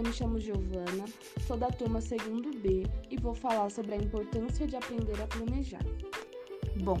eu 0.00 0.04
me 0.04 0.12
chamo 0.14 0.40
Giovana, 0.40 1.04
sou 1.46 1.58
da 1.58 1.68
turma 1.68 2.00
segundo 2.00 2.58
B 2.58 2.84
e 3.10 3.18
vou 3.18 3.34
falar 3.34 3.70
sobre 3.70 3.92
a 3.92 3.98
importância 3.98 4.66
de 4.66 4.74
aprender 4.74 5.20
a 5.20 5.26
planejar. 5.26 5.84
Bom, 6.82 6.98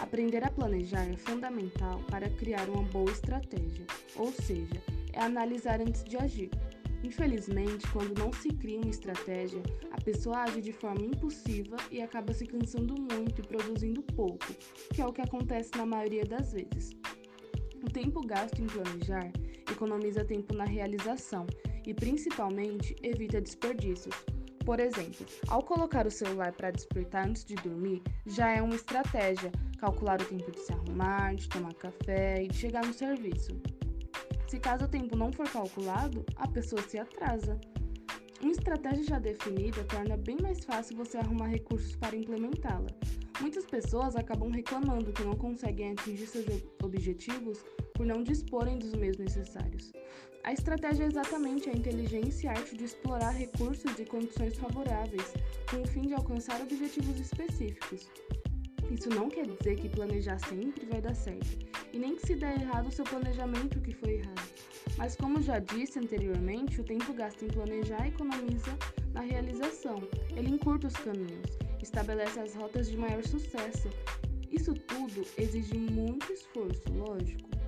aprender 0.00 0.42
a 0.42 0.50
planejar 0.50 1.08
é 1.08 1.16
fundamental 1.16 2.00
para 2.10 2.28
criar 2.28 2.68
uma 2.68 2.82
boa 2.82 3.08
estratégia, 3.08 3.86
ou 4.16 4.32
seja, 4.32 4.82
é 5.12 5.20
analisar 5.20 5.80
antes 5.80 6.02
de 6.02 6.16
agir. 6.16 6.50
Infelizmente, 7.04 7.86
quando 7.92 8.18
não 8.18 8.32
se 8.32 8.48
cria 8.48 8.80
uma 8.80 8.90
estratégia, 8.90 9.62
a 9.92 10.00
pessoa 10.00 10.42
age 10.42 10.60
de 10.60 10.72
forma 10.72 11.06
impulsiva 11.06 11.76
e 11.88 12.02
acaba 12.02 12.34
se 12.34 12.46
cansando 12.46 12.96
muito 13.00 13.42
e 13.42 13.46
produzindo 13.46 14.02
pouco, 14.02 14.52
que 14.92 15.00
é 15.00 15.06
o 15.06 15.12
que 15.12 15.22
acontece 15.22 15.70
na 15.76 15.86
maioria 15.86 16.24
das 16.24 16.52
vezes. 16.52 16.90
O 17.80 17.88
tempo 17.88 18.20
gasto 18.26 18.60
em 18.60 18.66
planejar 18.66 19.30
economiza 19.70 20.24
tempo 20.24 20.52
na 20.52 20.64
realização 20.64 21.46
e, 21.86 21.94
principalmente, 21.94 22.94
evita 23.02 23.40
desperdícios. 23.40 24.14
Por 24.64 24.78
exemplo, 24.78 25.26
ao 25.48 25.62
colocar 25.62 26.06
o 26.06 26.10
celular 26.10 26.52
para 26.52 26.70
despertar 26.70 27.26
antes 27.26 27.44
de 27.44 27.54
dormir, 27.56 28.02
já 28.26 28.50
é 28.50 28.62
uma 28.62 28.74
estratégia 28.74 29.50
calcular 29.78 30.20
o 30.20 30.24
tempo 30.24 30.50
de 30.50 30.60
se 30.60 30.72
arrumar, 30.72 31.34
de 31.34 31.48
tomar 31.48 31.72
café 31.74 32.42
e 32.42 32.48
de 32.48 32.56
chegar 32.56 32.84
no 32.84 32.92
serviço. 32.92 33.52
Se 34.46 34.58
caso 34.58 34.84
o 34.84 34.88
tempo 34.88 35.16
não 35.16 35.32
for 35.32 35.48
calculado, 35.48 36.24
a 36.36 36.46
pessoa 36.46 36.82
se 36.82 36.98
atrasa. 36.98 37.58
Uma 38.42 38.52
estratégia 38.52 39.04
já 39.04 39.18
definida 39.18 39.84
torna 39.84 40.16
bem 40.16 40.36
mais 40.42 40.64
fácil 40.64 40.96
você 40.96 41.18
arrumar 41.18 41.46
recursos 41.46 41.94
para 41.96 42.16
implementá-la. 42.16 42.88
Muitas 43.40 43.64
pessoas 43.64 44.16
acabam 44.16 44.50
reclamando 44.50 45.12
que 45.12 45.22
não 45.22 45.34
conseguem 45.34 45.92
atingir 45.92 46.26
seus 46.26 46.46
objetivos 46.82 47.64
por 48.00 48.06
não 48.06 48.22
disporem 48.22 48.78
dos 48.78 48.94
meios 48.94 49.18
necessários. 49.18 49.92
A 50.42 50.54
estratégia 50.54 51.04
é 51.04 51.08
exatamente 51.08 51.68
a 51.68 51.72
inteligência 51.74 52.46
e 52.46 52.48
arte 52.48 52.74
de 52.74 52.84
explorar 52.84 53.32
recursos 53.32 53.98
e 53.98 54.06
condições 54.06 54.56
favoráveis, 54.56 55.34
com 55.70 55.82
o 55.82 55.86
fim 55.86 56.06
de 56.06 56.14
alcançar 56.14 56.62
objetivos 56.62 57.20
específicos. 57.20 58.08
Isso 58.90 59.10
não 59.10 59.28
quer 59.28 59.46
dizer 59.46 59.76
que 59.76 59.90
planejar 59.90 60.38
sempre 60.38 60.86
vai 60.86 61.02
dar 61.02 61.14
certo, 61.14 61.58
e 61.92 61.98
nem 61.98 62.16
que 62.16 62.26
se 62.26 62.36
der 62.36 62.58
errado 62.58 62.88
o 62.88 62.90
seu 62.90 63.04
planejamento 63.04 63.82
que 63.82 63.92
foi 63.92 64.14
errado. 64.14 64.48
Mas 64.96 65.14
como 65.14 65.42
já 65.42 65.58
disse 65.58 65.98
anteriormente, 65.98 66.80
o 66.80 66.84
tempo 66.84 67.12
gasto 67.12 67.44
em 67.44 67.48
planejar 67.48 68.08
economiza 68.08 68.78
na 69.12 69.20
realização. 69.20 70.00
Ele 70.34 70.48
encurta 70.48 70.86
os 70.86 70.96
caminhos, 70.96 71.50
estabelece 71.82 72.40
as 72.40 72.54
rotas 72.54 72.88
de 72.88 72.96
maior 72.96 73.22
sucesso. 73.24 73.90
Isso 74.50 74.72
tudo 74.72 75.22
exige 75.36 75.76
muito 75.76 76.32
esforço, 76.32 76.90
lógico 76.94 77.59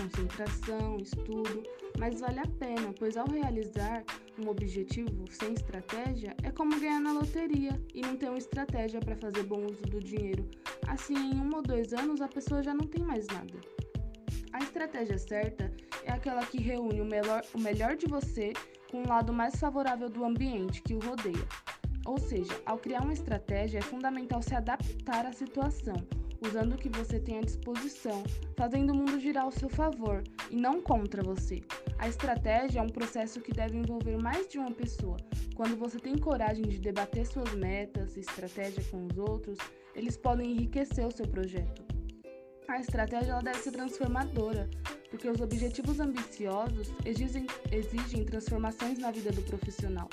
concentração, 0.00 0.96
estudo, 0.96 1.62
mas 1.98 2.20
vale 2.20 2.40
a 2.40 2.46
pena, 2.58 2.94
pois 2.98 3.16
ao 3.16 3.28
realizar 3.28 4.02
um 4.38 4.48
objetivo 4.48 5.24
sem 5.30 5.52
estratégia 5.52 6.34
é 6.42 6.50
como 6.50 6.80
ganhar 6.80 7.00
na 7.00 7.12
loteria 7.12 7.78
e 7.94 8.00
não 8.00 8.16
ter 8.16 8.28
uma 8.28 8.38
estratégia 8.38 9.00
para 9.00 9.16
fazer 9.16 9.42
bom 9.42 9.66
uso 9.66 9.82
do 9.82 10.00
dinheiro. 10.00 10.48
Assim, 10.86 11.14
em 11.14 11.36
um 11.36 11.54
ou 11.54 11.62
dois 11.62 11.92
anos 11.92 12.20
a 12.20 12.28
pessoa 12.28 12.62
já 12.62 12.72
não 12.72 12.86
tem 12.86 13.04
mais 13.04 13.26
nada. 13.26 13.60
A 14.52 14.58
estratégia 14.60 15.18
certa 15.18 15.70
é 16.04 16.12
aquela 16.12 16.44
que 16.46 16.60
reúne 16.60 17.00
o 17.00 17.04
melhor, 17.04 17.42
o 17.54 17.60
melhor 17.60 17.96
de 17.96 18.06
você 18.06 18.52
com 18.90 19.02
o 19.02 19.08
lado 19.08 19.32
mais 19.32 19.54
favorável 19.56 20.08
do 20.08 20.24
ambiente 20.24 20.82
que 20.82 20.94
o 20.94 20.98
rodeia. 20.98 21.46
Ou 22.06 22.18
seja, 22.18 22.60
ao 22.64 22.78
criar 22.78 23.02
uma 23.02 23.12
estratégia 23.12 23.78
é 23.78 23.82
fundamental 23.82 24.42
se 24.42 24.54
adaptar 24.54 25.26
à 25.26 25.32
situação 25.32 25.94
usando 26.40 26.74
o 26.74 26.78
que 26.78 26.88
você 26.88 27.18
tem 27.18 27.38
à 27.38 27.40
disposição, 27.40 28.22
fazendo 28.56 28.92
o 28.92 28.96
mundo 28.96 29.20
girar 29.20 29.44
ao 29.44 29.50
seu 29.50 29.68
favor 29.68 30.22
e 30.50 30.56
não 30.56 30.80
contra 30.80 31.22
você. 31.22 31.62
A 31.98 32.08
estratégia 32.08 32.80
é 32.80 32.82
um 32.82 32.88
processo 32.88 33.40
que 33.40 33.52
deve 33.52 33.76
envolver 33.76 34.16
mais 34.16 34.48
de 34.48 34.58
uma 34.58 34.70
pessoa. 34.70 35.16
Quando 35.54 35.76
você 35.76 35.98
tem 35.98 36.16
coragem 36.16 36.64
de 36.64 36.78
debater 36.78 37.26
suas 37.26 37.54
metas 37.54 38.16
e 38.16 38.20
estratégia 38.20 38.82
com 38.90 39.06
os 39.06 39.18
outros, 39.18 39.58
eles 39.94 40.16
podem 40.16 40.52
enriquecer 40.52 41.06
o 41.06 41.10
seu 41.10 41.26
projeto. 41.26 41.82
A 42.68 42.78
estratégia 42.78 43.32
ela 43.32 43.42
deve 43.42 43.58
ser 43.58 43.72
transformadora, 43.72 44.70
porque 45.10 45.28
os 45.28 45.40
objetivos 45.40 45.98
ambiciosos 45.98 46.92
exigem, 47.04 47.46
exigem 47.72 48.24
transformações 48.24 48.98
na 48.98 49.10
vida 49.10 49.32
do 49.32 49.42
profissional. 49.42 50.08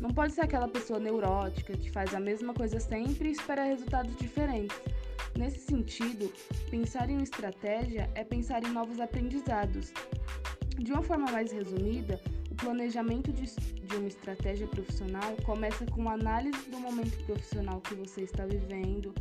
Não 0.00 0.10
pode 0.10 0.34
ser 0.34 0.42
aquela 0.42 0.68
pessoa 0.68 0.98
neurótica 0.98 1.76
que 1.76 1.90
faz 1.90 2.14
a 2.14 2.20
mesma 2.20 2.52
coisa 2.52 2.78
sempre 2.78 3.30
e 3.30 3.32
espera 3.32 3.64
resultados 3.64 4.14
diferentes. 4.16 4.76
Nesse 5.36 5.58
sentido, 5.58 6.32
pensar 6.70 7.10
em 7.10 7.14
uma 7.14 7.22
estratégia 7.24 8.08
é 8.14 8.22
pensar 8.22 8.62
em 8.64 8.70
novos 8.70 9.00
aprendizados. 9.00 9.92
De 10.78 10.92
uma 10.92 11.02
forma 11.02 11.30
mais 11.30 11.50
resumida, 11.50 12.20
o 12.50 12.54
planejamento 12.54 13.32
de, 13.32 13.46
de 13.46 13.96
uma 13.96 14.06
estratégia 14.06 14.66
profissional 14.68 15.34
começa 15.44 15.84
com 15.86 16.08
a 16.08 16.12
análise 16.12 16.70
do 16.70 16.78
momento 16.78 17.16
profissional 17.24 17.80
que 17.80 17.94
você 17.94 18.22
está 18.22 18.46
vivendo, 18.46 19.12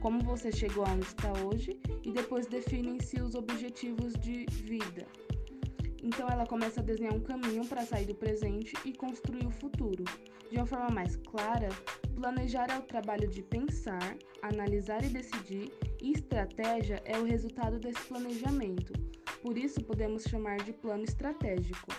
como 0.00 0.20
você 0.20 0.52
chegou 0.52 0.84
aonde 0.84 1.06
está 1.06 1.32
hoje 1.44 1.80
e 2.04 2.12
depois 2.12 2.46
definem-se 2.46 3.22
os 3.22 3.34
objetivos 3.34 4.12
de 4.14 4.44
vida. 4.64 5.06
Então 6.14 6.28
ela 6.28 6.46
começa 6.46 6.80
a 6.80 6.82
desenhar 6.82 7.14
um 7.14 7.20
caminho 7.20 7.66
para 7.66 7.86
sair 7.86 8.04
do 8.04 8.14
presente 8.14 8.74
e 8.84 8.92
construir 8.92 9.46
o 9.46 9.50
futuro. 9.50 10.04
De 10.50 10.58
uma 10.58 10.66
forma 10.66 10.90
mais 10.90 11.16
clara, 11.16 11.70
planejar 12.14 12.70
é 12.70 12.76
o 12.76 12.82
trabalho 12.82 13.26
de 13.28 13.42
pensar, 13.42 14.14
analisar 14.42 15.02
e 15.02 15.08
decidir, 15.08 15.72
e 16.02 16.12
estratégia 16.12 17.02
é 17.06 17.18
o 17.18 17.24
resultado 17.24 17.78
desse 17.78 18.02
planejamento. 18.08 18.92
Por 19.40 19.56
isso 19.56 19.82
podemos 19.82 20.24
chamar 20.24 20.58
de 20.58 20.74
plano 20.74 21.02
estratégico. 21.02 21.90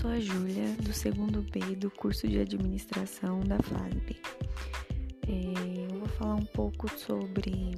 Sou 0.00 0.10
a 0.10 0.18
Júlia, 0.18 0.64
do 0.82 0.94
segundo 0.94 1.42
B 1.42 1.76
do 1.76 1.90
curso 1.90 2.26
de 2.26 2.38
administração 2.38 3.40
da 3.40 3.58
FASB. 3.58 4.16
É, 5.28 5.92
eu 5.92 5.98
vou 5.98 6.08
falar 6.08 6.36
um 6.36 6.44
pouco 6.46 6.88
sobre 6.98 7.72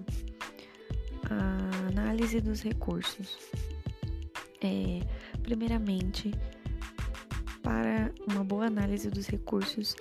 a 1.29 1.89
análise 1.89 2.41
dos 2.41 2.63
recursos. 2.63 3.37
É, 4.63 5.01
primeiramente, 5.43 6.31
para 7.61 8.13
uma 8.31 8.45
boa 8.45 8.67
análise 8.67 9.11
dos 9.11 9.27
recursos, 9.27 9.97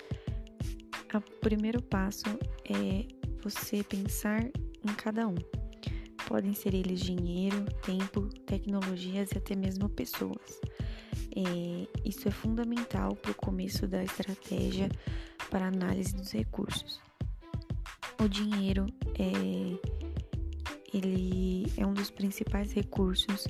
o 1.12 1.20
primeiro 1.40 1.82
passo 1.82 2.28
é 2.64 3.04
você 3.42 3.82
pensar 3.82 4.44
em 4.44 4.94
cada 4.96 5.26
um. 5.26 5.34
Podem 6.28 6.54
ser 6.54 6.72
eles 6.72 7.00
dinheiro, 7.00 7.64
tempo, 7.84 8.28
tecnologias 8.46 9.32
e 9.32 9.38
até 9.38 9.56
mesmo 9.56 9.88
pessoas. 9.88 10.60
É, 11.34 11.88
isso 12.04 12.28
é 12.28 12.30
fundamental 12.30 13.16
para 13.16 13.30
o 13.30 13.34
começo 13.34 13.86
da 13.86 14.02
estratégia 14.04 14.90
para 15.50 15.66
análise 15.66 16.14
dos 16.14 16.32
recursos. 16.32 17.00
O 18.22 18.28
dinheiro 18.28 18.86
é 19.18 20.02
ele 20.92 21.72
é 21.76 21.86
um 21.86 21.94
dos 21.94 22.10
principais 22.10 22.70
recursos 22.72 23.46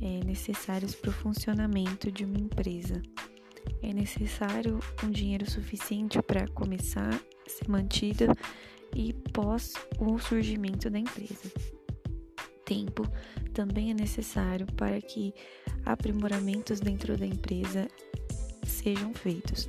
é, 0.00 0.24
necessários 0.24 0.94
para 0.94 1.10
o 1.10 1.12
funcionamento 1.12 2.12
de 2.12 2.24
uma 2.24 2.38
empresa. 2.38 3.02
É 3.82 3.92
necessário 3.92 4.78
um 5.02 5.10
dinheiro 5.10 5.50
suficiente 5.50 6.22
para 6.22 6.46
começar, 6.48 7.20
ser 7.46 7.68
mantida 7.68 8.32
e 8.94 9.12
pós 9.32 9.74
o 9.98 10.18
surgimento 10.18 10.88
da 10.88 10.98
empresa. 10.98 11.50
Tempo 12.64 13.02
também 13.52 13.90
é 13.90 13.94
necessário 13.94 14.66
para 14.74 15.00
que 15.00 15.34
aprimoramentos 15.86 16.80
dentro 16.80 17.16
da 17.16 17.24
empresa 17.24 17.88
sejam 18.66 19.14
feitos. 19.14 19.68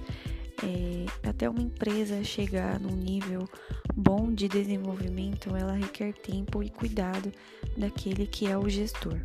É, 0.64 1.30
até 1.30 1.48
uma 1.48 1.62
empresa 1.62 2.24
chegar 2.24 2.80
num 2.80 2.96
nível 2.96 3.48
bom 3.96 4.34
de 4.34 4.48
desenvolvimento, 4.48 5.56
ela 5.56 5.74
requer 5.74 6.14
tempo 6.14 6.64
e 6.64 6.70
cuidado 6.70 7.32
daquele 7.78 8.26
que 8.26 8.48
é 8.48 8.58
o 8.58 8.68
gestor. 8.68 9.22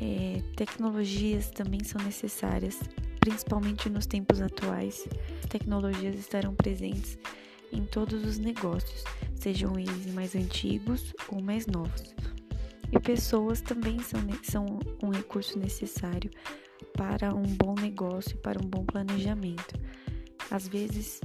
É, 0.00 0.42
tecnologias 0.56 1.50
também 1.50 1.84
são 1.84 2.02
necessárias, 2.02 2.80
principalmente 3.20 3.90
nos 3.90 4.06
tempos 4.06 4.40
atuais. 4.40 5.06
Tecnologias 5.50 6.18
estarão 6.18 6.54
presentes 6.54 7.18
em 7.72 7.84
todos 7.84 8.24
os 8.24 8.38
negócios, 8.38 9.04
sejam 9.34 9.78
eles 9.78 10.12
mais 10.14 10.34
antigos 10.34 11.12
ou 11.28 11.42
mais 11.42 11.66
novos. 11.66 12.14
E 12.92 13.00
pessoas 13.00 13.60
também 13.60 13.98
são, 14.00 14.20
são 14.42 14.78
um 15.02 15.10
recurso 15.10 15.58
necessário 15.58 16.30
para 16.96 17.34
um 17.34 17.42
bom 17.42 17.74
negócio, 17.74 18.36
para 18.38 18.58
um 18.62 18.66
bom 18.66 18.84
planejamento. 18.84 19.74
Às 20.50 20.68
vezes, 20.68 21.20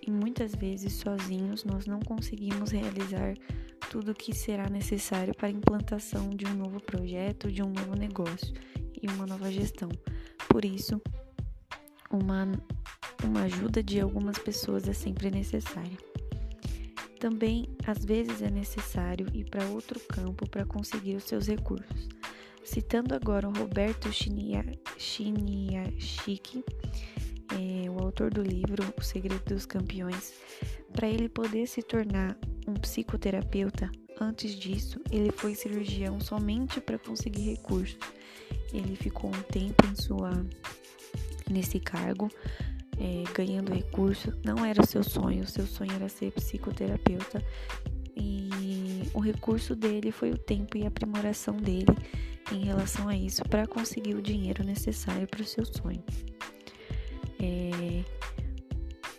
e 0.00 0.10
muitas 0.10 0.54
vezes 0.54 0.94
sozinhos 0.94 1.64
nós 1.64 1.86
não 1.86 2.00
conseguimos 2.00 2.70
realizar 2.70 3.34
tudo 3.90 4.12
o 4.12 4.14
que 4.14 4.34
será 4.34 4.68
necessário 4.68 5.34
para 5.34 5.48
a 5.48 5.50
implantação 5.50 6.30
de 6.30 6.46
um 6.46 6.54
novo 6.54 6.80
projeto, 6.80 7.50
de 7.50 7.62
um 7.62 7.68
novo 7.68 7.94
negócio 7.94 8.54
e 9.02 9.06
uma 9.08 9.26
nova 9.26 9.50
gestão. 9.50 9.90
Por 10.48 10.64
isso, 10.64 11.00
uma, 12.10 12.50
uma 13.24 13.42
ajuda 13.42 13.82
de 13.82 14.00
algumas 14.00 14.38
pessoas 14.38 14.88
é 14.88 14.92
sempre 14.92 15.30
necessária. 15.30 16.11
Também, 17.22 17.68
às 17.86 18.04
vezes, 18.04 18.42
é 18.42 18.50
necessário 18.50 19.28
ir 19.32 19.44
para 19.48 19.64
outro 19.66 20.00
campo 20.00 20.44
para 20.48 20.64
conseguir 20.64 21.14
os 21.14 21.22
seus 21.22 21.46
recursos. 21.46 22.08
Citando 22.64 23.14
agora 23.14 23.48
o 23.48 23.52
Roberto 23.52 24.10
Chiniachiki, 24.10 24.74
é, 27.54 27.88
o 27.88 28.00
autor 28.02 28.34
do 28.34 28.42
livro 28.42 28.92
O 28.98 29.02
Segredo 29.02 29.54
dos 29.54 29.64
Campeões, 29.64 30.32
para 30.92 31.06
ele 31.06 31.28
poder 31.28 31.68
se 31.68 31.80
tornar 31.80 32.36
um 32.66 32.74
psicoterapeuta, 32.74 33.88
antes 34.20 34.56
disso, 34.56 35.00
ele 35.08 35.30
foi 35.30 35.54
cirurgião 35.54 36.18
somente 36.20 36.80
para 36.80 36.98
conseguir 36.98 37.50
recursos. 37.50 38.00
Ele 38.72 38.96
ficou 38.96 39.30
um 39.30 39.42
tempo 39.42 39.86
em 39.86 39.94
sua 39.94 40.44
nesse 41.48 41.78
cargo, 41.78 42.28
é, 42.98 43.24
ganhando 43.34 43.72
recurso. 43.72 44.32
Não 44.44 44.64
era 44.64 44.82
o 44.82 44.86
seu 44.86 45.02
sonho, 45.02 45.44
o 45.44 45.46
seu 45.46 45.66
sonho 45.66 45.92
era 45.92 46.08
ser 46.08 46.32
psicoterapeuta. 46.32 47.42
E 48.16 49.08
o 49.14 49.20
recurso 49.20 49.74
dele 49.74 50.12
foi 50.12 50.30
o 50.30 50.38
tempo 50.38 50.76
e 50.76 50.84
a 50.84 50.88
aprimoração 50.88 51.56
dele 51.56 51.96
em 52.50 52.64
relação 52.64 53.08
a 53.08 53.16
isso 53.16 53.42
para 53.44 53.66
conseguir 53.66 54.14
o 54.14 54.22
dinheiro 54.22 54.64
necessário 54.64 55.26
para 55.26 55.42
o 55.42 55.46
seu 55.46 55.64
sonho. 55.64 56.02
É... 57.40 58.04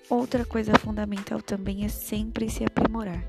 Outra 0.09 0.45
coisa 0.45 0.77
fundamental 0.77 1.41
também 1.41 1.85
é 1.85 1.87
sempre 1.87 2.49
se 2.49 2.63
aprimorar. 2.63 3.25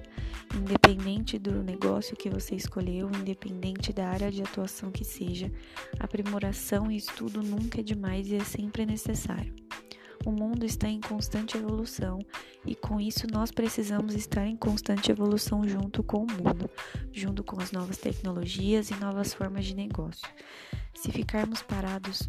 Independente 0.54 1.38
do 1.38 1.62
negócio 1.62 2.16
que 2.16 2.30
você 2.30 2.54
escolheu, 2.54 3.10
independente 3.10 3.92
da 3.92 4.08
área 4.08 4.30
de 4.30 4.42
atuação 4.42 4.90
que 4.90 5.04
seja, 5.04 5.50
aprimoração 5.98 6.90
e 6.90 6.96
estudo 6.96 7.42
nunca 7.42 7.80
é 7.80 7.82
demais 7.82 8.28
e 8.28 8.36
é 8.36 8.44
sempre 8.44 8.86
necessário. 8.86 9.63
O 10.24 10.32
mundo 10.32 10.64
está 10.64 10.88
em 10.88 11.00
constante 11.00 11.56
evolução 11.56 12.18
e 12.64 12.74
com 12.74 13.00
isso 13.00 13.26
nós 13.30 13.50
precisamos 13.50 14.14
estar 14.14 14.46
em 14.46 14.56
constante 14.56 15.10
evolução 15.10 15.68
junto 15.68 16.02
com 16.02 16.18
o 16.18 16.26
mundo, 16.26 16.70
junto 17.12 17.44
com 17.44 17.60
as 17.60 17.72
novas 17.72 17.98
tecnologias 17.98 18.90
e 18.90 18.94
novas 18.96 19.34
formas 19.34 19.66
de 19.66 19.74
negócio. 19.74 20.26
Se 20.94 21.12
ficarmos 21.12 21.62
parados 21.62 22.28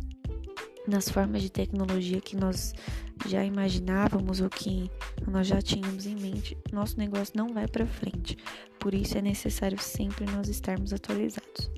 nas 0.87 1.09
formas 1.09 1.41
de 1.41 1.49
tecnologia 1.49 2.19
que 2.19 2.35
nós 2.35 2.73
já 3.27 3.43
imaginávamos 3.43 4.41
ou 4.41 4.49
que 4.49 4.89
nós 5.27 5.47
já 5.47 5.61
tínhamos 5.61 6.05
em 6.05 6.15
mente, 6.15 6.57
nosso 6.71 6.97
negócio 6.97 7.33
não 7.35 7.53
vai 7.53 7.67
para 7.67 7.87
frente. 7.87 8.37
Por 8.79 8.93
isso 8.93 9.17
é 9.17 9.21
necessário 9.21 9.79
sempre 9.79 10.25
nós 10.25 10.47
estarmos 10.47 10.93
atualizados. 10.93 11.71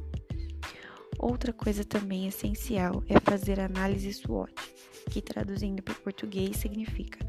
Outra 1.19 1.51
coisa 1.51 1.83
também 1.83 2.27
essencial 2.27 3.03
é 3.09 3.19
fazer 3.19 3.59
análise 3.59 4.13
SWOT, 4.13 4.53
que 5.09 5.21
traduzindo 5.21 5.81
para 5.81 5.95
português 5.95 6.57
significa 6.57 7.19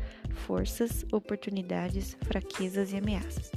forças, 0.47 1.07
oportunidades, 1.11 2.17
fraquezas 2.23 2.93
e 2.93 2.97
ameaças. 2.97 3.51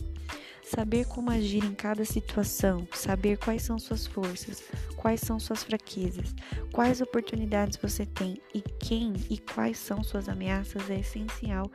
Saber 0.63 1.05
como 1.05 1.29
agir 1.29 1.65
em 1.65 1.73
cada 1.73 2.05
situação, 2.05 2.87
saber 2.93 3.37
quais 3.37 3.61
são 3.61 3.77
suas 3.77 4.07
forças, 4.07 4.63
quais 4.95 5.19
são 5.19 5.37
suas 5.37 5.63
fraquezas, 5.63 6.33
quais 6.71 7.01
oportunidades 7.01 7.77
você 7.77 8.05
tem 8.05 8.37
e 8.53 8.61
quem 8.61 9.13
e 9.29 9.37
quais 9.37 9.77
são 9.77 10.01
suas 10.01 10.29
ameaças 10.29 10.89
é 10.89 10.99
essencial 10.99 11.69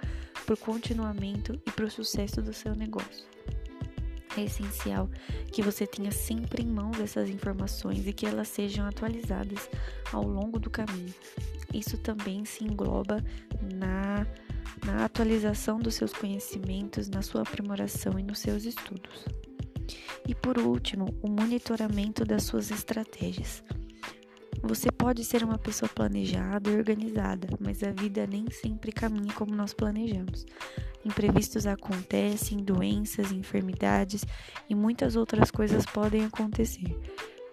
para 0.47 0.55
o 0.55 0.59
continuamento 0.59 1.61
e 1.67 1.71
para 1.73 1.85
o 1.85 1.91
sucesso 1.91 2.41
do 2.41 2.55
seu 2.55 2.75
negócio. 2.75 3.27
É 4.37 4.45
essencial 4.45 5.09
que 5.51 5.63
você 5.63 5.87
tenha 5.87 6.11
sempre 6.11 6.63
em 6.63 6.67
mãos 6.67 7.01
essas 7.01 7.29
informações 7.29 8.07
e 8.07 8.13
que 8.13 8.27
elas 8.27 8.49
sejam 8.49 8.87
atualizadas 8.87 9.69
ao 10.13 10.23
longo 10.23 10.59
do 10.59 10.71
caminho. 10.71 11.15
Isso 11.73 11.97
também 11.99 12.45
se 12.45 12.65
engloba 12.65 13.25
na 13.75 14.27
na 14.85 15.05
atualização 15.05 15.79
dos 15.79 15.95
seus 15.95 16.13
conhecimentos, 16.13 17.09
na 17.09 17.23
sua 17.23 17.43
aprimoração 17.43 18.19
e 18.19 18.23
nos 18.23 18.39
seus 18.39 18.65
estudos. 18.65 19.25
E 20.29 20.35
por 20.35 20.59
último, 20.59 21.15
o 21.23 21.29
monitoramento 21.29 22.25
das 22.25 22.45
suas 22.45 22.71
estratégias. 22.71 23.63
Você 24.63 24.91
pode 24.91 25.25
ser 25.25 25.45
uma 25.45 25.59
pessoa 25.59 25.89
planejada 25.89 26.71
e 26.71 26.77
organizada, 26.77 27.49
mas 27.61 27.83
a 27.83 27.93
vida 27.93 28.27
nem 28.27 28.51
sempre 28.51 28.91
caminha 28.91 29.33
como 29.33 29.55
nós 29.55 29.73
planejamos. 29.73 30.45
Imprevistos 31.07 31.69
acontecem, 31.69 32.59
doenças, 32.59 33.31
enfermidades 33.31 34.25
e 34.69 34.75
muitas 34.75 35.15
outras 35.15 35.53
coisas 35.53 35.87
podem 35.87 36.25
acontecer. 36.25 36.99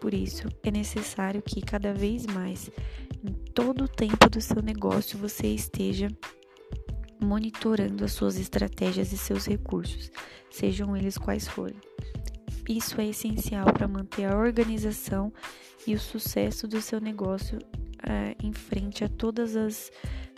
Por 0.02 0.12
isso, 0.12 0.48
é 0.64 0.72
necessário 0.72 1.40
que 1.40 1.62
cada 1.62 1.94
vez 1.94 2.26
mais, 2.26 2.72
em 3.24 3.32
todo 3.54 3.84
o 3.84 3.88
tempo 3.88 4.28
do 4.28 4.42
seu 4.42 4.60
negócio, 4.60 5.20
você 5.20 5.46
esteja 5.48 6.08
monitorando 7.22 8.04
as 8.04 8.14
suas 8.14 8.40
estratégias 8.40 9.14
e 9.14 9.18
seus 9.20 9.46
recursos, 9.46 10.12
sejam 10.50 10.98
eles 10.98 11.16
quais 11.16 11.48
forem. 11.48 11.80
Isso 12.68 13.00
é 13.00 13.06
essencial 13.06 13.72
para 13.72 13.88
manter 13.88 14.26
a 14.26 14.36
organização 14.36 15.32
e 15.86 15.94
o 15.94 16.00
sucesso 16.00 16.68
do 16.68 16.82
seu 16.82 17.00
negócio 17.00 17.60
uh, 17.60 18.36
em 18.44 18.52
frente 18.52 19.04
a 19.04 19.10
todas 19.10 19.56
as 19.56 19.92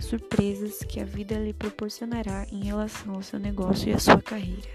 surpresas 0.05 0.79
que 0.79 0.99
a 0.99 1.05
vida 1.05 1.35
lhe 1.35 1.53
proporcionará 1.53 2.45
em 2.51 2.63
relação 2.63 3.15
ao 3.15 3.23
seu 3.23 3.39
negócio 3.39 3.89
e 3.89 3.93
à 3.93 3.99
sua 3.99 4.21
carreira. 4.21 4.69